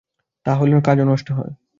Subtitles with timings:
[0.45, 1.51] তা হলে কাজও নষ্ট হয়।